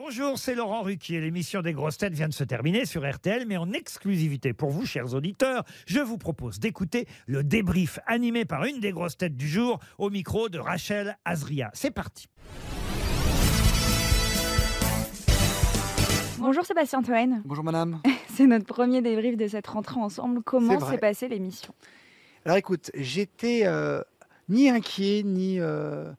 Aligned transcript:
Bonjour, 0.00 0.38
c'est 0.38 0.54
Laurent 0.54 0.82
Ruquier. 0.82 1.20
L'émission 1.20 1.60
des 1.60 1.72
grosses 1.72 1.98
têtes 1.98 2.12
vient 2.12 2.28
de 2.28 2.32
se 2.32 2.44
terminer 2.44 2.86
sur 2.86 3.04
RTL, 3.04 3.46
mais 3.48 3.56
en 3.56 3.72
exclusivité 3.72 4.52
pour 4.52 4.70
vous, 4.70 4.86
chers 4.86 5.12
auditeurs, 5.12 5.64
je 5.88 5.98
vous 5.98 6.18
propose 6.18 6.60
d'écouter 6.60 7.08
le 7.26 7.42
débrief 7.42 7.98
animé 8.06 8.44
par 8.44 8.64
une 8.64 8.78
des 8.78 8.92
grosses 8.92 9.16
têtes 9.16 9.34
du 9.34 9.48
jour 9.48 9.80
au 9.98 10.08
micro 10.08 10.48
de 10.48 10.60
Rachel 10.60 11.18
Azria. 11.24 11.72
C'est 11.74 11.90
parti. 11.90 12.28
Bonjour 16.38 16.64
Sébastien 16.64 17.02
Toen. 17.02 17.42
Bonjour 17.44 17.64
madame. 17.64 18.00
C'est 18.36 18.46
notre 18.46 18.66
premier 18.66 19.02
débrief 19.02 19.36
de 19.36 19.48
cette 19.48 19.66
rentrée 19.66 19.98
ensemble. 19.98 20.44
Comment 20.44 20.78
s'est 20.78 20.98
passée 20.98 21.26
l'émission? 21.26 21.74
Alors 22.44 22.56
écoute, 22.56 22.92
j'étais 22.94 23.62
euh, 23.64 24.00
ni 24.48 24.70
inquiet, 24.70 25.24
ni, 25.24 25.58
euh, 25.58 26.12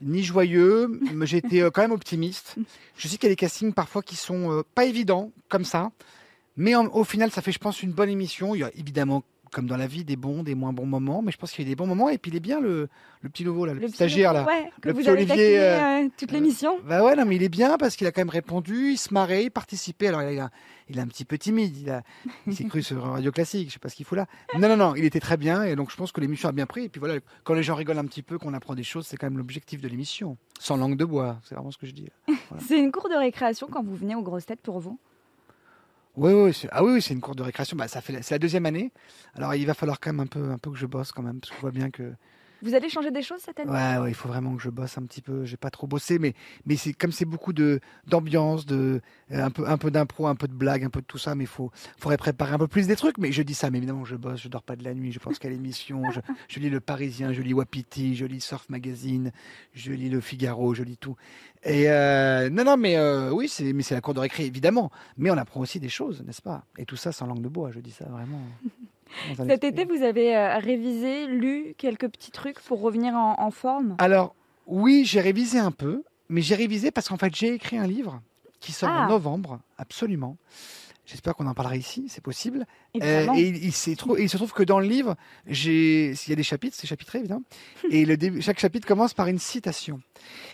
ni 0.00 0.22
joyeux, 0.22 1.00
mais 1.14 1.26
j'étais 1.26 1.60
euh, 1.60 1.70
quand 1.70 1.82
même 1.82 1.92
optimiste. 1.92 2.56
Je 2.96 3.08
sais 3.08 3.16
qu'il 3.16 3.24
y 3.24 3.32
a 3.32 3.34
des 3.34 3.36
castings 3.36 3.72
parfois 3.72 4.02
qui 4.02 4.16
sont 4.16 4.50
euh, 4.50 4.62
pas 4.74 4.84
évidents, 4.84 5.32
comme 5.48 5.64
ça, 5.64 5.90
mais 6.56 6.74
au 6.74 7.04
final, 7.04 7.30
ça 7.30 7.42
fait, 7.42 7.52
je 7.52 7.58
pense, 7.58 7.82
une 7.82 7.92
bonne 7.92 8.10
émission. 8.10 8.54
Il 8.54 8.58
y 8.58 8.64
a 8.64 8.70
évidemment, 8.76 9.22
comme 9.52 9.66
dans 9.66 9.76
la 9.76 9.86
vie, 9.86 10.04
des 10.04 10.16
bons, 10.16 10.42
des 10.42 10.54
moins 10.54 10.72
bons 10.72 10.86
moments, 10.86 11.22
mais 11.22 11.32
je 11.32 11.36
pense 11.36 11.52
qu'il 11.52 11.64
y 11.64 11.68
a 11.68 11.70
des 11.70 11.76
bons 11.76 11.86
moments. 11.86 12.08
Et 12.08 12.18
puis 12.18 12.30
il 12.30 12.36
est 12.36 12.40
bien, 12.40 12.60
le, 12.60 12.88
le 13.22 13.28
petit 13.28 13.44
nouveau, 13.44 13.66
là, 13.66 13.74
le, 13.74 13.80
petit 13.80 13.92
stagiaire, 13.92 14.32
là. 14.32 14.44
Ouais, 14.46 14.70
que 14.80 14.88
Le 14.88 14.94
vous 14.94 15.00
petit 15.00 15.08
avez 15.08 15.22
Olivier, 15.22 15.58
euh, 15.58 16.04
euh, 16.04 16.08
toute 16.16 16.32
l'émission. 16.32 16.78
Bah 16.86 17.04
ouais, 17.04 17.16
non, 17.16 17.24
mais 17.24 17.36
il 17.36 17.42
est 17.42 17.48
bien 17.48 17.76
parce 17.78 17.96
qu'il 17.96 18.06
a 18.06 18.12
quand 18.12 18.20
même 18.20 18.30
répondu, 18.30 18.92
il 18.92 18.98
se 18.98 19.12
marrait, 19.12 19.44
il 19.44 19.50
participait. 19.50 20.08
Alors, 20.08 20.22
il, 20.22 20.38
a, 20.38 20.50
il 20.88 20.98
est 20.98 21.00
un 21.00 21.06
petit 21.06 21.24
peu 21.24 21.38
timide, 21.38 21.76
il, 21.76 21.90
a, 21.90 22.02
il 22.46 22.54
s'est 22.54 22.64
cru 22.64 22.82
sur 22.82 23.02
Radio 23.02 23.32
Classique, 23.32 23.68
je 23.68 23.74
sais 23.74 23.78
pas 23.78 23.88
ce 23.88 23.96
qu'il 23.96 24.06
fout 24.06 24.16
là. 24.18 24.26
Non, 24.58 24.68
non, 24.68 24.76
non, 24.76 24.94
il 24.94 25.04
était 25.04 25.20
très 25.20 25.36
bien 25.36 25.62
et 25.62 25.76
donc 25.76 25.90
je 25.90 25.96
pense 25.96 26.12
que 26.12 26.20
l'émission 26.20 26.48
a 26.48 26.52
bien 26.52 26.66
pris. 26.66 26.84
Et 26.84 26.88
puis 26.88 27.00
voilà, 27.00 27.20
quand 27.44 27.54
les 27.54 27.62
gens 27.62 27.74
rigolent 27.74 27.98
un 27.98 28.06
petit 28.06 28.22
peu, 28.22 28.38
qu'on 28.38 28.54
apprend 28.54 28.74
des 28.74 28.82
choses, 28.82 29.06
c'est 29.06 29.16
quand 29.16 29.26
même 29.26 29.38
l'objectif 29.38 29.80
de 29.80 29.88
l'émission. 29.88 30.36
Sans 30.58 30.76
langue 30.76 30.96
de 30.96 31.04
bois, 31.04 31.38
c'est 31.44 31.54
vraiment 31.54 31.70
ce 31.70 31.78
que 31.78 31.86
je 31.86 31.92
dis. 31.92 32.08
C'est 32.58 32.78
une 32.78 32.92
cour 32.92 33.08
de 33.08 33.14
récréation 33.14 33.68
quand 33.70 33.82
vous 33.82 33.94
venez 33.94 34.14
aux 34.14 34.22
grosses 34.22 34.46
têtes 34.46 34.60
pour 34.60 34.80
vous? 34.80 34.98
Oui, 36.16 36.32
oui, 36.32 36.52
c'est- 36.52 36.68
ah 36.72 36.82
oui, 36.82 37.00
c'est 37.00 37.14
une 37.14 37.20
cour 37.20 37.34
de 37.36 37.42
récréation. 37.42 37.76
Bah, 37.76 37.86
ça 37.88 38.00
fait, 38.00 38.20
c'est 38.22 38.34
la 38.34 38.38
deuxième 38.38 38.66
année. 38.66 38.92
Alors 39.34 39.54
il 39.54 39.64
va 39.66 39.74
falloir 39.74 40.00
quand 40.00 40.12
même 40.12 40.20
un 40.20 40.26
peu, 40.26 40.50
un 40.50 40.58
peu 40.58 40.70
que 40.72 40.76
je 40.76 40.86
bosse 40.86 41.12
quand 41.12 41.22
même, 41.22 41.40
parce 41.40 41.50
que 41.50 41.56
je 41.56 41.60
vois 41.60 41.70
bien 41.70 41.90
que 41.90 42.12
Vous 42.62 42.74
allez 42.74 42.88
changer 42.88 43.10
des 43.10 43.22
choses 43.22 43.40
cette 43.40 43.58
année? 43.60 43.70
Ouais, 43.70 44.10
il 44.10 44.14
faut 44.14 44.28
vraiment 44.28 44.54
que 44.56 44.62
je 44.62 44.70
bosse 44.70 44.98
un 44.98 45.02
petit 45.02 45.22
peu. 45.22 45.44
J'ai 45.44 45.56
pas 45.56 45.70
trop 45.70 45.86
bossé, 45.86 46.18
mais 46.18 46.34
mais 46.66 46.76
c'est 46.76 46.92
comme 46.92 47.12
c'est 47.12 47.24
beaucoup 47.24 47.52
de 47.52 47.80
d'ambiance, 48.06 48.66
de 48.66 49.00
euh, 49.32 49.44
un 49.44 49.50
peu 49.50 49.68
un 49.68 49.78
peu 49.78 49.90
d'impro, 49.90 50.26
un 50.26 50.34
peu 50.34 50.48
de 50.48 50.54
blague, 50.54 50.84
un 50.84 50.90
peu 50.90 51.00
de 51.00 51.06
tout 51.06 51.18
ça. 51.18 51.34
Mais 51.34 51.46
faut 51.46 51.70
faudrait 51.98 52.18
préparer 52.18 52.52
un 52.52 52.58
peu 52.58 52.68
plus 52.68 52.86
des 52.86 52.96
trucs. 52.96 53.18
Mais 53.18 53.32
je 53.32 53.42
dis 53.42 53.54
ça, 53.54 53.70
mais 53.70 53.78
évidemment 53.78 54.04
je 54.04 54.16
bosse, 54.16 54.40
je 54.42 54.48
dors 54.48 54.62
pas 54.62 54.76
de 54.76 54.84
la 54.84 54.94
nuit. 54.94 55.12
Je 55.12 55.18
pense 55.18 55.38
qu'à 55.38 55.48
l'émission, 55.48 56.10
je, 56.10 56.20
je 56.48 56.60
lis 56.60 56.70
Le 56.70 56.80
Parisien, 56.80 57.32
je 57.32 57.42
lis 57.42 57.54
Wapiti, 57.54 58.14
je 58.14 58.26
lis 58.26 58.40
Surf 58.40 58.68
Magazine, 58.68 59.32
je 59.72 59.92
lis 59.92 60.10
Le 60.10 60.20
Figaro, 60.20 60.74
je 60.74 60.82
lis 60.82 60.96
tout. 60.96 61.16
Et 61.62 61.90
euh, 61.90 62.48
non, 62.48 62.64
non, 62.64 62.76
mais 62.76 62.96
euh, 62.96 63.30
oui, 63.30 63.48
c'est 63.48 63.72
mais 63.72 63.82
c'est 63.82 63.94
la 63.94 64.00
cour 64.00 64.14
de 64.14 64.20
récré 64.20 64.44
évidemment. 64.44 64.90
Mais 65.16 65.30
on 65.30 65.36
apprend 65.36 65.60
aussi 65.60 65.80
des 65.80 65.88
choses, 65.88 66.22
n'est-ce 66.26 66.42
pas? 66.42 66.64
Et 66.78 66.84
tout 66.84 66.96
ça 66.96 67.12
sans 67.12 67.26
langue 67.26 67.42
de 67.42 67.48
bois. 67.48 67.70
Je 67.70 67.80
dis 67.80 67.90
ça 67.90 68.06
vraiment. 68.06 68.40
Cet 69.36 69.64
été, 69.64 69.84
vous 69.84 70.02
avez 70.02 70.36
euh, 70.36 70.58
révisé, 70.58 71.26
lu 71.26 71.74
quelques 71.78 72.08
petits 72.08 72.30
trucs 72.30 72.60
pour 72.60 72.80
revenir 72.80 73.14
en, 73.14 73.34
en 73.38 73.50
forme? 73.50 73.96
Alors, 73.98 74.34
oui, 74.66 75.04
j'ai 75.04 75.20
révisé 75.20 75.58
un 75.58 75.72
peu, 75.72 76.02
mais 76.28 76.42
j'ai 76.42 76.54
révisé 76.54 76.90
parce 76.90 77.08
qu'en 77.08 77.16
fait, 77.16 77.34
j'ai 77.34 77.54
écrit 77.54 77.76
un 77.78 77.86
livre 77.86 78.20
qui 78.60 78.72
sort 78.72 78.90
Ah. 78.92 79.04
en 79.06 79.08
novembre, 79.08 79.60
absolument. 79.78 80.36
J'espère 81.10 81.34
qu'on 81.34 81.46
en 81.46 81.54
parlera 81.54 81.76
ici, 81.76 82.06
c'est 82.08 82.22
possible. 82.22 82.66
Euh, 83.02 83.26
et 83.36 83.48
il, 83.48 83.64
il 83.64 83.72
s'est 83.72 83.96
trou- 83.96 84.16
il 84.16 84.28
se 84.30 84.36
trouve 84.36 84.52
que 84.52 84.62
dans 84.62 84.78
le 84.80 84.86
livre, 84.86 85.16
il 85.48 85.54
y 86.28 86.32
a 86.32 86.34
des 86.36 86.42
chapitres, 86.42 86.76
c'est 86.78 86.86
chapitré 86.86 87.18
évidemment, 87.18 87.42
et 87.90 88.04
le 88.04 88.40
chaque 88.40 88.58
chapitre 88.60 88.86
commence 88.86 89.12
par 89.14 89.26
une 89.26 89.38
citation. 89.38 90.00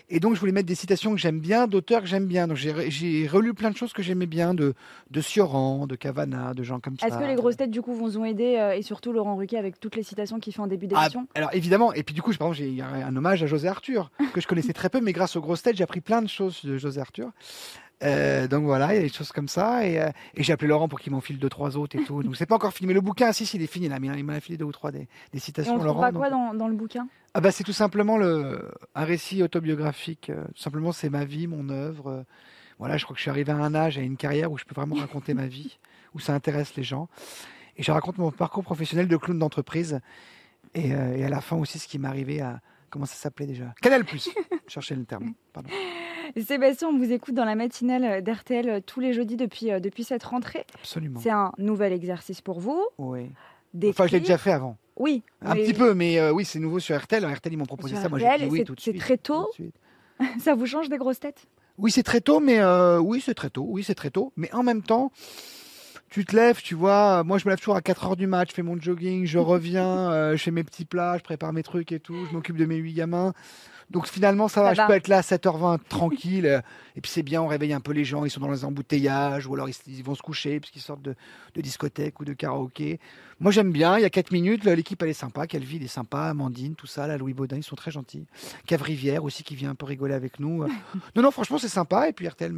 Et 0.09 0.19
donc, 0.19 0.35
je 0.35 0.39
voulais 0.39 0.51
mettre 0.53 0.67
des 0.67 0.75
citations 0.75 1.11
que 1.11 1.17
j'aime 1.19 1.39
bien, 1.39 1.67
d'auteurs 1.67 2.01
que 2.01 2.07
j'aime 2.07 2.25
bien. 2.25 2.47
Donc, 2.47 2.55
j'ai, 2.57 2.71
re- 2.71 2.89
j'ai 2.89 3.27
relu 3.27 3.53
plein 3.53 3.69
de 3.71 3.75
choses 3.77 3.91
que 3.93 4.01
j'aimais 4.01 4.25
bien, 4.25 4.53
de, 4.53 4.73
de 5.11 5.21
Sioran, 5.21 5.85
de 5.87 5.95
Cavana, 5.95 6.53
de 6.53 6.63
gens 6.63 6.79
comme 6.79 6.97
ça. 6.97 7.07
Est-ce 7.07 7.17
que 7.17 7.23
les 7.25 7.35
grosses 7.35 7.57
têtes 7.57 7.71
du 7.71 7.81
coup 7.81 7.93
vous 7.93 8.17
ont 8.17 8.23
aidé 8.25 8.55
euh, 8.57 8.73
et 8.75 8.81
surtout 8.81 9.11
Laurent 9.11 9.35
Ruquier 9.35 9.57
avec 9.57 9.79
toutes 9.79 9.95
les 9.95 10.03
citations 10.03 10.39
qu'il 10.39 10.53
fait 10.53 10.61
en 10.61 10.67
début 10.67 10.87
Ah, 10.93 11.01
d'émission 11.01 11.27
alors 11.35 11.49
évidemment, 11.53 11.93
et 11.93 12.03
puis 12.03 12.15
du 12.15 12.21
coup, 12.21 12.31
par 12.33 12.47
exemple, 12.53 12.71
j'ai 12.75 12.81
un 12.81 13.15
hommage 13.15 13.43
à 13.43 13.47
José 13.47 13.67
Arthur, 13.67 14.09
que 14.33 14.39
je 14.41 14.47
connaissais 14.47 14.73
très 14.73 14.89
peu, 14.89 15.01
mais 15.01 15.11
grâce 15.13 15.35
aux 15.35 15.41
grosses 15.41 15.61
têtes, 15.61 15.75
j'ai 15.75 15.83
appris 15.83 16.01
plein 16.01 16.21
de 16.21 16.29
choses 16.29 16.63
de 16.63 16.77
José 16.77 17.01
Arthur. 17.01 17.29
Euh, 18.03 18.47
donc 18.47 18.63
voilà, 18.65 18.93
il 18.93 18.97
y 18.97 18.99
a 18.99 19.01
des 19.01 19.09
choses 19.09 19.31
comme 19.31 19.47
ça, 19.47 19.85
et, 19.87 19.99
euh, 19.99 20.09
et 20.35 20.43
j'ai 20.43 20.53
appelé 20.53 20.67
Laurent 20.67 20.87
pour 20.87 20.99
qu'il 20.99 21.11
m'enfile 21.11 21.39
deux, 21.39 21.49
trois 21.49 21.77
autres 21.77 21.97
et 21.99 22.03
tout. 22.03 22.21
Donc 22.21 22.35
c'est 22.35 22.45
pas 22.45 22.55
encore 22.55 22.71
fini, 22.73 22.87
mais 22.87 22.93
le 22.93 23.01
bouquin, 23.01 23.31
si, 23.31 23.45
si, 23.47 23.57
il 23.57 23.63
est 23.63 23.67
fini 23.71 23.87
là, 23.89 23.99
mais 23.99 24.07
il 24.15 24.23
m'a 24.23 24.35
enfilé 24.35 24.55
deux 24.57 24.65
ou 24.65 24.71
trois 24.71 24.91
des, 24.91 24.99
des 25.31 25.37
Et 25.37 25.39
citations, 25.39 25.75
on 25.75 25.83
Laurent. 25.83 26.01
donc- 26.11 26.17
quoi 26.17 26.29
dans, 26.29 26.53
dans 26.53 26.67
le 26.67 26.75
bouquin? 26.75 27.07
Ah 27.33 27.41
bah 27.41 27.51
c'est 27.51 27.63
tout 27.63 27.73
simplement 27.73 28.17
le, 28.17 28.71
un 28.95 29.03
récit 29.03 29.41
autobiographique. 29.43 30.29
euh, 30.29 30.43
Tout 30.55 30.61
simplement, 30.61 30.91
c'est 30.91 31.09
ma 31.09 31.25
vie, 31.25 31.47
mon 31.47 31.69
œuvre. 31.69 32.23
Voilà, 32.79 32.97
je 32.97 33.03
crois 33.05 33.15
que 33.15 33.17
je 33.17 33.23
suis 33.23 33.31
arrivé 33.31 33.51
à 33.51 33.55
un 33.55 33.73
âge, 33.73 33.97
à 33.97 34.01
une 34.01 34.17
carrière 34.17 34.51
où 34.51 34.57
je 34.59 34.65
peux 34.65 34.75
vraiment 34.75 34.95
raconter 34.95 35.33
ma 35.33 35.47
vie, 35.47 35.77
où 36.13 36.19
ça 36.19 36.33
intéresse 36.35 36.75
les 36.75 36.83
gens. 36.83 37.09
Et 37.77 37.83
je 37.83 37.91
raconte 37.91 38.17
mon 38.19 38.31
parcours 38.31 38.63
professionnel 38.63 39.07
de 39.07 39.17
clown 39.17 39.37
d'entreprise. 39.39 39.99
Et, 40.75 40.93
euh, 40.93 41.15
et 41.17 41.23
à 41.23 41.29
la 41.29 41.41
fin 41.41 41.55
aussi, 41.57 41.79
ce 41.79 41.87
qui 41.87 41.97
m'est 41.97 42.07
arrivé 42.07 42.41
à. 42.41 42.59
Comment 42.89 43.05
ça 43.05 43.15
s'appelait 43.15 43.45
déjà? 43.47 43.73
Canal 43.81 44.05
Plus. 44.05 44.29
Cherchez 44.67 44.95
le 44.95 45.03
terme. 45.05 45.33
Pardon. 45.53 45.69
Sébastien, 46.41 46.89
on 46.89 46.97
vous 46.97 47.11
écoute 47.11 47.33
dans 47.35 47.45
la 47.45 47.55
matinale 47.55 48.21
d'RTL 48.23 48.81
tous 48.85 48.99
les 48.99 49.13
jeudis 49.13 49.37
depuis, 49.37 49.71
euh, 49.71 49.79
depuis 49.79 50.03
cette 50.03 50.23
rentrée. 50.23 50.65
Absolument. 50.75 51.19
C'est 51.21 51.29
un 51.29 51.51
nouvel 51.57 51.93
exercice 51.93 52.41
pour 52.41 52.59
vous. 52.59 52.83
Oui. 52.97 53.29
D'écrire. 53.73 53.89
Enfin, 53.91 54.07
je 54.07 54.13
l'ai 54.13 54.19
déjà 54.19 54.37
fait 54.37 54.51
avant. 54.51 54.77
Oui. 54.97 55.23
Un 55.41 55.53
mais 55.55 55.63
petit 55.63 55.73
peu, 55.73 55.93
mais 55.93 56.19
euh, 56.19 56.31
oui, 56.31 56.43
c'est 56.45 56.59
nouveau 56.59 56.79
sur 56.79 56.97
RTL. 56.99 57.23
RTL, 57.25 57.53
ils 57.53 57.57
m'ont 57.57 57.65
proposé 57.65 57.93
Sur 57.95 58.03
ça. 58.03 58.09
Moi, 58.09 58.19
j'ai 58.19 58.37
dit 58.45 58.45
oui 58.49 58.59
c'est- 58.59 58.63
tout 58.65 58.75
de 58.75 58.79
c'est 58.81 58.91
suite. 58.91 59.01
très 59.01 59.17
tôt. 59.17 59.49
Ça 60.39 60.55
vous 60.55 60.65
change 60.65 60.89
des 60.89 60.97
grosses 60.97 61.19
têtes? 61.19 61.45
Oui, 61.77 61.91
c'est 61.91 62.01
très 62.03 62.21
tôt, 62.21 62.39
mais 62.39 62.59
euh, 62.59 62.97
oui, 62.99 63.21
c'est 63.23 63.35
très 63.35 63.51
tôt. 63.51 63.65
Oui, 63.69 63.83
c'est 63.83 63.93
très 63.93 64.09
tôt. 64.09 64.33
Mais 64.35 64.51
en 64.53 64.63
même 64.63 64.81
temps, 64.81 65.11
tu 66.09 66.25
te 66.25 66.35
lèves, 66.35 66.61
tu 66.61 66.75
vois. 66.75 67.23
Moi, 67.23 67.37
je 67.37 67.45
me 67.45 67.49
lève 67.51 67.59
toujours 67.59 67.75
à 67.75 67.81
4 67.81 68.05
heures 68.05 68.15
du 68.15 68.27
match, 68.27 68.49
je 68.49 68.55
fais 68.55 68.63
mon 68.63 68.79
jogging, 68.79 69.25
je 69.25 69.37
reviens, 69.37 70.11
euh, 70.11 70.37
je 70.37 70.43
fais 70.43 70.51
mes 70.51 70.63
petits 70.63 70.85
plats, 70.85 71.17
je 71.17 71.23
prépare 71.23 71.53
mes 71.53 71.63
trucs 71.63 71.91
et 71.91 71.99
tout, 71.99 72.25
je 72.27 72.33
m'occupe 72.33 72.57
de 72.57 72.65
mes 72.65 72.77
huit 72.77 72.93
gamins. 72.93 73.33
Donc 73.89 74.05
finalement, 74.07 74.47
ça, 74.49 74.55
Ça 74.55 74.61
va, 74.63 74.73
je 74.73 74.87
peux 74.87 74.93
être 74.95 75.07
là 75.07 75.19
à 75.19 75.21
7h20 75.21 75.79
tranquille. 75.87 76.45
euh, 76.45 76.59
et 76.97 77.01
puis 77.01 77.09
c'est 77.09 77.23
bien, 77.23 77.41
on 77.41 77.47
réveille 77.47 77.71
un 77.71 77.79
peu 77.79 77.93
les 77.93 78.03
gens, 78.03 78.25
ils 78.25 78.29
sont 78.29 78.41
dans 78.41 78.51
les 78.51 78.65
embouteillages, 78.65 79.47
ou 79.47 79.53
alors 79.53 79.69
ils, 79.69 79.75
ils 79.87 80.03
vont 80.03 80.13
se 80.15 80.21
coucher 80.21 80.59
puisqu'ils 80.59 80.81
sortent 80.81 81.01
de, 81.03 81.15
de 81.55 81.61
discothèque 81.61 82.19
ou 82.19 82.25
de 82.25 82.33
karaoké. 82.33 82.99
Moi 83.39 83.51
j'aime 83.51 83.71
bien, 83.71 83.97
il 83.97 84.01
y 84.01 84.05
a 84.05 84.09
4 84.09 84.31
minutes, 84.31 84.65
l'équipe 84.65 85.01
elle 85.03 85.09
est 85.09 85.13
sympa, 85.13 85.47
Calvi 85.47 85.77
il 85.77 85.83
est 85.83 85.87
sympa, 85.87 86.23
Amandine, 86.23 86.75
tout 86.75 86.87
ça, 86.87 87.07
là, 87.07 87.17
Louis 87.17 87.33
Baudin, 87.33 87.55
ils 87.57 87.63
sont 87.63 87.75
très 87.77 87.91
gentils. 87.91 88.25
Cave 88.65 88.81
Rivière 88.81 89.23
aussi 89.23 89.43
qui 89.43 89.55
vient 89.55 89.69
un 89.69 89.75
peu 89.75 89.85
rigoler 89.85 90.15
avec 90.15 90.39
nous. 90.39 90.63
euh. 90.63 90.67
non, 91.15 91.21
non, 91.21 91.31
franchement 91.31 91.57
c'est 91.57 91.67
sympa. 91.69 92.09
Et 92.09 92.13
puis 92.13 92.27
RTL 92.27 92.51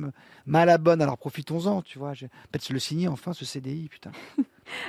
m'a 0.48 0.60
à 0.62 0.66
la 0.66 0.78
bonne, 0.80 1.02
alors 1.02 1.18
profitons-en, 1.18 1.82
tu 1.84 2.00
vois. 2.00 2.14
Peut-être 2.14 2.70
le 2.70 2.80
signer 2.80 3.08
enfin 3.08 3.34
ce 3.34 3.46
CDI, 3.46 3.88
putain. 3.90 4.12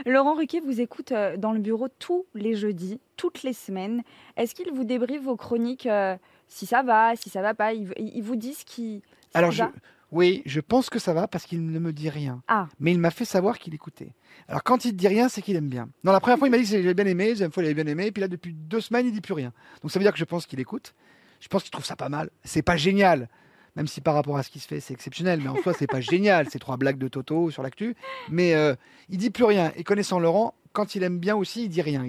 Laurent 0.06 0.34
Ruquier 0.34 0.60
vous 0.60 0.80
écoute 0.80 1.12
euh, 1.12 1.36
dans 1.36 1.52
le 1.52 1.60
bureau 1.60 1.88
tous 1.88 2.26
les 2.34 2.54
jeudis, 2.54 3.00
toutes 3.16 3.42
les 3.42 3.52
semaines. 3.52 4.02
Est-ce 4.36 4.54
qu'il 4.54 4.72
vous 4.72 4.84
débriefe 4.84 5.22
vos 5.22 5.36
chroniques 5.36 5.86
euh, 5.86 6.16
si 6.48 6.66
ça 6.66 6.82
va, 6.82 7.16
si 7.16 7.30
ça 7.30 7.42
va 7.42 7.54
pas? 7.54 7.72
Il, 7.72 8.22
vous 8.22 8.36
dit 8.36 8.54
ce 8.54 8.64
qui, 8.64 9.02
Alors 9.34 9.50
je, 9.50 9.64
oui, 10.12 10.42
je 10.44 10.60
pense 10.60 10.90
que 10.90 10.98
ça 10.98 11.12
va 11.12 11.28
parce 11.28 11.44
qu'il 11.44 11.64
ne 11.64 11.78
me 11.78 11.92
dit 11.92 12.10
rien. 12.10 12.42
Ah. 12.48 12.68
Mais 12.80 12.92
il 12.92 12.98
m'a 12.98 13.10
fait 13.10 13.24
savoir 13.24 13.58
qu'il 13.58 13.74
écoutait. 13.74 14.12
Alors 14.48 14.64
quand 14.64 14.84
il 14.84 14.92
te 14.92 14.96
dit 14.96 15.08
rien, 15.08 15.28
c'est 15.28 15.42
qu'il 15.42 15.56
aime 15.56 15.68
bien. 15.68 15.88
Non, 16.04 16.12
la 16.12 16.20
première 16.20 16.38
fois 16.38 16.48
il 16.48 16.50
m'a 16.50 16.58
dit 16.58 16.64
que 16.64 16.82
j'avais 16.82 16.94
bien 16.94 17.06
aimé, 17.06 17.26
la 17.26 17.30
deuxième 17.30 17.52
fois 17.52 17.62
il 17.62 17.66
avait 17.66 17.82
bien 17.82 17.92
aimé, 17.92 18.06
et 18.06 18.12
puis 18.12 18.20
là 18.20 18.28
depuis 18.28 18.52
deux 18.52 18.80
semaines 18.80 19.06
il 19.06 19.12
dit 19.12 19.20
plus 19.20 19.34
rien. 19.34 19.52
Donc 19.82 19.90
ça 19.90 19.98
veut 19.98 20.04
dire 20.04 20.12
que 20.12 20.18
je 20.18 20.24
pense 20.24 20.46
qu'il 20.46 20.60
écoute. 20.60 20.94
Je 21.40 21.48
pense 21.48 21.62
qu'il 21.62 21.70
trouve 21.70 21.84
ça 21.84 21.96
pas 21.96 22.08
mal. 22.08 22.30
C'est 22.44 22.62
pas 22.62 22.76
génial. 22.76 23.28
Même 23.76 23.86
si 23.86 24.00
par 24.00 24.14
rapport 24.14 24.36
à 24.36 24.42
ce 24.42 24.50
qui 24.50 24.58
se 24.58 24.66
fait, 24.66 24.80
c'est 24.80 24.94
exceptionnel, 24.94 25.40
mais 25.42 25.48
en 25.48 25.56
soi, 25.56 25.72
c'est 25.72 25.86
pas 25.86 26.00
génial. 26.00 26.48
C'est 26.50 26.58
trois 26.58 26.76
blagues 26.76 26.98
de 26.98 27.08
Toto 27.08 27.50
sur 27.50 27.62
l'actu. 27.62 27.94
Mais 28.28 28.54
euh, 28.54 28.74
il 29.08 29.18
dit 29.18 29.30
plus 29.30 29.44
rien. 29.44 29.72
Et 29.76 29.84
connaissant 29.84 30.18
Laurent, 30.18 30.54
quand 30.72 30.94
il 30.94 31.02
aime 31.02 31.18
bien 31.18 31.36
aussi, 31.36 31.64
il 31.64 31.68
dit 31.68 31.82
rien. 31.82 32.04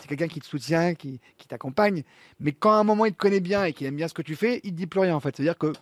C'est 0.00 0.08
quelqu'un 0.08 0.28
qui 0.28 0.40
te 0.40 0.46
soutient, 0.46 0.94
qui, 0.94 1.20
qui 1.38 1.48
t'accompagne. 1.48 2.02
Mais 2.40 2.52
quand 2.52 2.72
à 2.72 2.76
un 2.76 2.84
moment 2.84 3.06
il 3.06 3.12
te 3.12 3.18
connaît 3.18 3.40
bien 3.40 3.64
et 3.64 3.72
qu'il 3.72 3.86
aime 3.86 3.96
bien 3.96 4.08
ce 4.08 4.14
que 4.14 4.22
tu 4.22 4.36
fais, 4.36 4.60
il 4.64 4.72
te 4.72 4.76
dit 4.76 4.86
plus 4.86 5.00
rien 5.00 5.14
en 5.14 5.20
fait. 5.20 5.36
C'est-à-dire 5.36 5.58
que 5.58 5.72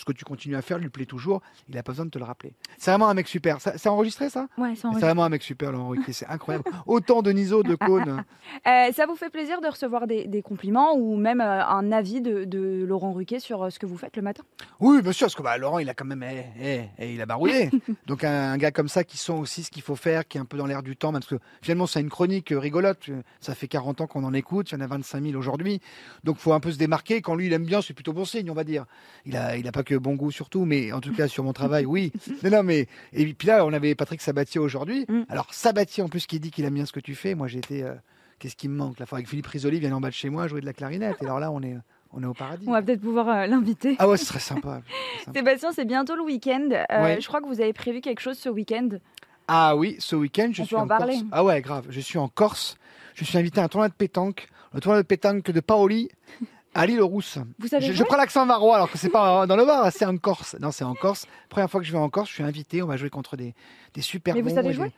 ce 0.00 0.04
que 0.06 0.12
tu 0.12 0.24
continues 0.24 0.56
à 0.56 0.62
faire 0.62 0.78
lui 0.78 0.88
plaît 0.88 1.04
toujours. 1.06 1.42
Il 1.68 1.76
a 1.78 1.82
pas 1.82 1.92
besoin 1.92 2.06
de 2.06 2.10
te 2.10 2.18
le 2.18 2.24
rappeler. 2.24 2.54
C'est 2.78 2.90
vraiment 2.90 3.08
un 3.08 3.14
mec 3.14 3.28
super. 3.28 3.58
C'est 3.60 3.86
enregistré 3.88 4.30
ça? 4.30 4.48
Ouais, 4.56 4.70
c'est 4.74 4.80
C'est 4.80 4.86
enregistré. 4.86 5.06
vraiment 5.08 5.24
un 5.24 5.28
mec 5.28 5.42
super, 5.42 5.72
Laurent 5.72 5.88
Ruquier. 5.90 6.12
C'est 6.14 6.26
incroyable. 6.26 6.64
Autant 6.86 7.20
de 7.22 7.30
Niso, 7.32 7.62
de 7.62 7.74
Cône. 7.74 8.24
Euh, 8.66 8.92
ça 8.92 9.06
vous 9.06 9.14
fait 9.14 9.30
plaisir 9.30 9.60
de 9.60 9.68
recevoir 9.68 10.06
des, 10.06 10.26
des 10.26 10.42
compliments 10.42 10.94
ou 10.94 11.16
même 11.16 11.40
euh, 11.40 11.64
un 11.64 11.92
avis 11.92 12.20
de, 12.20 12.44
de 12.44 12.84
Laurent 12.86 13.12
Ruquier 13.12 13.38
sur 13.38 13.62
euh, 13.62 13.70
ce 13.70 13.78
que 13.78 13.86
vous 13.86 13.96
faites 13.96 14.16
le 14.16 14.22
matin? 14.22 14.42
Oui, 14.80 15.00
bien 15.02 15.12
sûr, 15.12 15.26
parce 15.26 15.34
que 15.36 15.42
bah, 15.42 15.56
Laurent, 15.56 15.78
il 15.78 15.88
a 15.88 15.94
quand 15.94 16.04
même, 16.04 16.22
eh, 16.24 16.44
eh, 16.60 16.84
eh, 16.98 17.14
il 17.14 17.20
a 17.20 17.26
baroudé. 17.26 17.70
Donc 18.06 18.24
un, 18.24 18.52
un 18.52 18.56
gars 18.58 18.70
comme 18.72 18.88
ça 18.88 19.04
qui 19.04 19.16
sent 19.18 19.32
aussi 19.32 19.62
ce 19.62 19.70
qu'il 19.70 19.82
faut 19.82 19.94
faire, 19.96 20.26
qui 20.26 20.36
est 20.38 20.40
un 20.40 20.44
peu 20.44 20.56
dans 20.58 20.66
l'air 20.66 20.82
du 20.82 20.96
temps, 20.96 21.12
même 21.12 21.20
parce 21.20 21.30
que 21.30 21.38
finalement 21.62 21.86
c'est 21.86 22.00
une 22.00 22.10
chronique 22.10 22.48
rigolote. 22.50 23.08
Ça 23.40 23.54
fait 23.54 23.68
40 23.68 24.00
ans 24.00 24.06
qu'on 24.06 24.24
en 24.24 24.34
écoute, 24.34 24.70
il 24.72 24.74
y 24.74 24.76
en 24.78 24.80
a 24.80 24.86
25 24.86 25.22
000 25.22 25.38
aujourd'hui. 25.38 25.80
Donc 26.24 26.36
faut 26.38 26.52
un 26.52 26.60
peu 26.60 26.72
se 26.72 26.78
démarquer. 26.78 27.22
Quand 27.22 27.34
lui 27.34 27.46
il 27.46 27.52
aime 27.52 27.64
bien, 27.64 27.80
c'est 27.82 27.94
plutôt 27.94 28.12
bon 28.12 28.24
signe, 28.24 28.50
on 28.50 28.54
va 28.54 28.64
dire. 28.64 28.84
Il 29.26 29.36
a, 29.36 29.56
il 29.56 29.66
a 29.68 29.72
pas 29.72 29.84
que 29.84 29.89
bon 29.98 30.14
goût 30.14 30.30
surtout, 30.30 30.64
mais 30.64 30.92
en 30.92 31.00
tout 31.00 31.12
cas 31.16 31.28
sur 31.28 31.44
mon 31.44 31.52
travail, 31.52 31.84
oui. 31.86 32.12
Non, 32.42 32.50
non, 32.50 32.62
mais 32.62 32.86
et 33.12 33.26
puis 33.34 33.48
là 33.48 33.64
on 33.66 33.72
avait 33.72 33.94
Patrick 33.94 34.20
Sabatier 34.20 34.60
aujourd'hui. 34.60 35.04
Mm. 35.08 35.22
Alors 35.28 35.52
Sabatier 35.52 36.02
en 36.02 36.08
plus 36.08 36.26
qui 36.26 36.38
dit 36.40 36.50
qu'il 36.50 36.64
aime 36.64 36.74
bien 36.74 36.86
ce 36.86 36.92
que 36.92 37.00
tu 37.00 37.14
fais. 37.14 37.34
Moi 37.34 37.48
j'étais, 37.48 37.82
euh, 37.82 37.94
qu'est-ce 38.38 38.56
qui 38.56 38.68
me 38.68 38.76
manque 38.76 38.98
La 38.98 39.06
fois 39.06 39.18
avec 39.18 39.28
Philippe 39.28 39.46
Risoli 39.46 39.80
vient 39.80 39.92
en 39.92 40.00
bas 40.00 40.08
de 40.08 40.14
chez 40.14 40.30
moi 40.30 40.46
jouer 40.48 40.60
de 40.60 40.66
la 40.66 40.72
clarinette. 40.72 41.16
Et 41.22 41.24
alors 41.26 41.40
là 41.40 41.50
on 41.50 41.62
est 41.62 41.76
On 42.12 42.22
est 42.22 42.26
au 42.26 42.34
paradis. 42.34 42.64
On 42.68 42.72
va 42.72 42.82
peut-être 42.82 43.00
pouvoir 43.02 43.28
euh, 43.28 43.46
l'inviter. 43.46 43.94
Ah 43.98 44.08
ouais, 44.08 44.16
ce 44.16 44.24
serait 44.26 44.38
sympa. 44.52 44.82
Sébastien, 45.34 45.70
c'est 45.72 45.84
bientôt 45.84 46.16
le 46.16 46.22
week-end. 46.22 46.68
Euh, 46.72 47.02
Ouais. 47.04 47.20
Je 47.20 47.26
crois 47.28 47.40
que 47.40 47.46
vous 47.46 47.60
avez 47.60 47.72
prévu 47.72 48.00
quelque 48.00 48.20
chose 48.20 48.36
ce 48.38 48.48
week-end. 48.48 48.88
Ah 49.46 49.76
oui, 49.76 49.96
ce 50.00 50.16
week-end, 50.16 50.50
je 50.52 50.62
On 50.62 50.64
suis 50.64 50.74
peut 50.74 50.80
en 50.80 50.84
en 50.84 50.88
parler. 50.88 51.14
Corse. 51.14 51.26
Ah 51.32 51.44
ouais, 51.44 51.60
grave. 51.60 51.86
Je 51.90 52.00
suis 52.00 52.18
en 52.18 52.28
Corse. 52.28 52.76
Je 53.14 53.24
suis 53.24 53.36
invité 53.38 53.60
à 53.60 53.64
un 53.64 53.68
tournoi 53.68 53.88
de 53.88 53.94
pétanque, 53.94 54.48
le 54.74 54.80
tournoi 54.80 55.02
de 55.02 55.06
pétanque 55.06 55.50
de 55.50 55.60
Paoli 55.60 56.08
Rousses. 56.76 57.38
Vous 57.58 57.68
savez 57.68 57.92
Je, 57.92 58.04
prends 58.04 58.16
l'accent 58.16 58.46
varois 58.46 58.76
alors 58.76 58.90
que 58.90 58.98
c'est 58.98 59.08
pas 59.08 59.46
dans 59.46 59.56
le 59.56 59.64
Var, 59.64 59.90
c'est 59.92 60.04
en 60.04 60.16
Corse. 60.16 60.56
Non, 60.60 60.70
c'est 60.70 60.84
en 60.84 60.94
Corse. 60.94 61.26
Première 61.48 61.70
fois 61.70 61.80
que 61.80 61.86
je 61.86 61.92
vais 61.92 61.98
en 61.98 62.08
Corse, 62.08 62.28
je 62.28 62.34
suis 62.34 62.42
invité. 62.44 62.82
On 62.82 62.86
va 62.86 62.96
jouer 62.96 63.10
contre 63.10 63.36
des, 63.36 63.54
des 63.94 64.02
super 64.02 64.34
Mais 64.34 64.40
vous 64.42 64.48
bons 64.50 64.54
savez 64.54 64.68
et 64.70 64.72
jouer 64.72 64.88
des- 64.88 64.94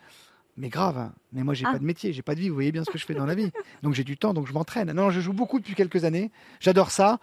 Mais 0.59 0.69
grave. 0.69 0.99
hein. 0.99 1.13
Mais 1.33 1.43
moi, 1.43 1.55
j'ai 1.55 1.65
Ah. 1.67 1.73
pas 1.73 1.79
de 1.79 1.85
métier, 1.85 2.13
j'ai 2.13 2.23
pas 2.23 2.35
de 2.35 2.41
vie. 2.41 2.49
Vous 2.51 2.55
voyez 2.55 2.73
bien 2.73 2.85
ce 2.85 2.91
que 2.91 2.99
je 2.99 3.07
fais 3.07 3.15
dans 3.15 3.25
la 3.27 3.35
vie. 3.35 3.51
Donc 3.83 3.95
j'ai 3.95 4.05
du 4.05 4.17
temps, 4.19 4.35
donc 4.35 4.47
je 4.47 4.53
m'entraîne. 4.53 4.93
Non, 4.93 5.11
je 5.11 5.21
joue 5.21 5.33
beaucoup 5.33 5.59
depuis 5.59 5.75
quelques 5.75 6.05
années. 6.05 6.31
J'adore 6.61 6.91
ça. 6.91 7.19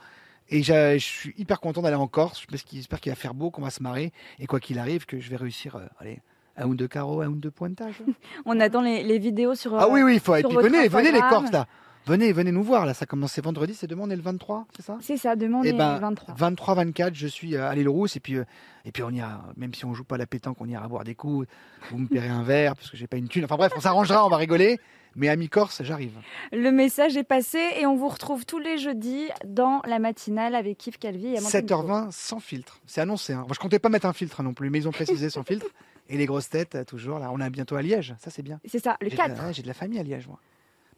Et 0.50 0.64
je 0.64 0.98
suis 0.98 1.36
hyper 1.38 1.60
content 1.60 1.84
d'aller 1.84 1.96
en 1.96 2.08
Corse 2.08 2.46
parce 2.50 2.64
qu'il- 2.64 2.80
j'espère 2.80 3.00
qu'il 3.02 3.12
va 3.12 3.16
faire 3.16 3.36
beau, 3.36 3.52
qu'on 3.52 3.62
va 3.62 3.70
se 3.70 3.84
marrer. 3.84 4.12
Et 4.40 4.48
quoi 4.48 4.60
qu'il 4.60 4.80
arrive, 4.80 5.06
que 5.06 5.20
je 5.20 5.30
vais 5.30 5.36
réussir. 5.36 5.76
euh, 5.76 5.86
allez, 6.00 6.22
un 6.58 6.66
ou 6.66 6.74
deux 6.74 6.88
carreaux, 6.88 7.22
un 7.22 7.28
ou 7.28 7.36
deux 7.36 7.52
pointages. 7.52 8.02
On 8.48 8.60
attend 8.60 8.82
les, 8.82 9.04
les 9.04 9.20
vidéos 9.20 9.54
sur. 9.54 9.76
Ah 9.80 9.88
oui, 9.88 10.02
oui, 10.02 10.16
il 10.16 10.20
faut. 10.20 10.36
Et 10.36 10.42
puis 10.44 10.56
venez, 10.56 10.88
venez 10.88 11.12
les. 11.12 11.20
Corses 11.20 11.52
là. 11.52 11.68
Venez, 12.06 12.32
venez 12.34 12.52
nous 12.52 12.64
voir 12.64 12.86
là. 12.86 12.94
Ça 12.94 13.06
commence 13.06 13.34
c'est 13.34 13.44
vendredi, 13.44 13.76
c'est 13.76 13.86
demain, 13.88 14.04
on 14.06 14.10
est 14.10 14.16
le 14.16 14.22
23, 14.22 14.66
c'est 14.76 14.82
ça? 14.84 14.98
C'est 15.02 15.18
ça, 15.18 15.36
demain 15.36 15.60
on 15.60 15.64
Eh 15.64 15.70
est 15.70 15.74
ben, 15.74 15.96
le 15.96 16.00
23. 16.00 16.34
23, 16.36 16.74
24, 16.76 17.14
je 17.14 17.28
suis 17.28 17.56
euh, 17.56 17.70
à 17.70 17.76
l'île 17.76 17.90
Rousse 17.90 18.16
et 18.16 18.20
puis 18.20 18.36
euh, 18.38 18.46
et 18.86 18.92
puis 18.92 19.04
on 19.04 19.12
ira, 19.12 19.44
même 19.58 19.74
si 19.74 19.86
on 19.86 19.94
joue 19.94 20.04
pas 20.04 20.18
la 20.18 20.26
pétanque, 20.26 20.58
on 20.60 20.68
ira 20.68 20.88
boire 20.88 21.04
des 21.04 21.14
coups. 21.16 21.48
Vous 21.92 21.98
me 22.00 22.08
paierez 22.08 22.30
un 22.30 22.44
verre 22.44 22.76
parce 22.76 22.90
que 22.90 22.98
j'ai 22.98 23.08
pas 23.08 23.18
une 23.18 23.28
thune. 23.28 23.46
Enfin 23.46 23.58
bref, 23.58 23.74
on 23.76 23.82
s'arrangera, 23.82 24.26
on 24.26 24.30
va 24.30 24.38
rigoler. 24.38 24.80
Mais 25.16 25.28
à 25.28 25.36
mi-Corse, 25.36 25.82
j'arrive. 25.84 26.14
Le 26.52 26.72
message 26.72 27.18
est 27.18 27.24
passé 27.24 27.60
et 27.80 27.86
on 27.88 27.96
vous 27.96 28.08
retrouve 28.08 28.46
tous 28.46 28.60
les 28.60 28.78
jeudis 28.78 29.28
dans 29.46 29.82
la 29.88 29.98
matinale 30.00 30.54
avec 30.56 30.86
Yves 30.86 31.00
Calvi 31.00 31.34
et 31.34 31.38
Amandine 31.40 31.62
Picaud. 31.62 31.84
7h20 31.84 32.12
sans 32.12 32.40
filtre. 32.40 32.80
C'est 32.86 33.02
annoncé. 33.02 33.34
Hein. 33.34 33.40
Moi, 33.48 33.54
je 33.54 33.60
comptais 33.60 33.80
pas 33.80 33.90
mettre 33.90 34.06
un 34.06 34.14
filtre 34.14 34.40
hein, 34.40 34.44
non 34.44 34.54
plus, 34.54 34.70
mais 34.70 34.78
ils 34.78 34.88
ont 34.88 34.92
précisé 34.92 35.30
sans 35.32 35.44
filtre. 35.44 35.66
Et 36.10 36.18
les 36.18 36.26
grosses 36.28 36.50
têtes, 36.50 36.76
euh, 36.76 36.84
toujours 36.84 37.18
là. 37.20 37.32
On 37.32 37.40
est 37.40 37.50
bientôt 37.50 37.76
à 37.76 37.82
Liège, 37.82 38.16
ça 38.20 38.30
c'est 38.30 38.44
bien. 38.44 38.60
C'est 38.66 38.84
ça, 38.84 38.98
le 39.02 39.10
J'ai 39.10 39.16
de, 39.16 39.22
4. 39.22 39.38
la, 39.38 39.48
ouais, 39.48 39.54
j'ai 39.54 39.62
de 39.64 39.68
la 39.68 39.74
famille 39.74 40.00
à 40.00 40.04
Liège, 40.04 40.28
moi. 40.28 40.40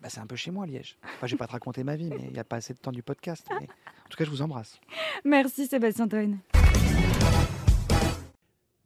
Bah, 0.02 0.10
c'est 0.10 0.20
un 0.20 0.26
peu 0.26 0.36
chez 0.36 0.52
moi, 0.52 0.66
Liège. 0.66 0.98
Enfin, 1.04 1.28
je 1.28 1.34
vais 1.34 1.38
pas 1.38 1.48
te 1.48 1.52
raconter 1.52 1.84
ma 1.84 1.96
vie, 1.96 2.10
mais 2.10 2.26
il 2.28 2.34
n'y 2.34 2.40
a 2.40 2.44
pas 2.44 2.56
assez 2.58 2.74
de 2.74 2.80
temps 2.80 2.92
du 2.92 3.04
podcast. 3.04 3.46
mais 3.52 3.68
En 3.68 4.10
tout 4.10 4.18
cas, 4.18 4.26
je 4.26 4.30
vous 4.30 4.42
embrasse. 4.42 4.80
Merci 5.24 5.68
Sébastien 5.68 6.08
Toen. 6.08 6.40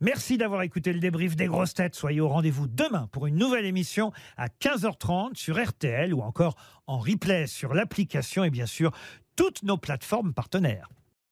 Merci 0.01 0.37
d'avoir 0.37 0.61
écouté 0.63 0.91
le 0.91 0.99
débrief 0.99 1.37
des 1.37 1.47
grosses 1.47 1.73
têtes. 1.73 1.95
Soyez 1.95 2.19
au 2.19 2.27
rendez-vous 2.27 2.67
demain 2.67 3.07
pour 3.13 3.27
une 3.27 3.37
nouvelle 3.37 3.65
émission 3.65 4.11
à 4.35 4.49
15h30 4.49 5.35
sur 5.35 5.57
RTL 5.63 6.13
ou 6.13 6.21
encore 6.21 6.55
en 6.85 6.99
replay 6.99 7.47
sur 7.47 7.73
l'application 7.73 8.43
et 8.43 8.49
bien 8.49 8.65
sûr 8.65 8.91
toutes 9.37 9.63
nos 9.63 9.77
plateformes 9.77 10.33
partenaires. 10.33 10.89